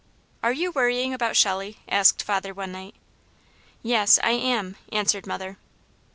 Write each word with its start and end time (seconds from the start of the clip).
"Are 0.41 0.51
you 0.51 0.71
worrying 0.71 1.13
about 1.13 1.35
Shelley?" 1.35 1.77
asked 1.87 2.23
father 2.23 2.55
one 2.55 2.71
night. 2.71 2.95
"Yes, 3.83 4.17
I 4.23 4.31
am," 4.31 4.75
answered 4.91 5.27
mother. 5.27 5.59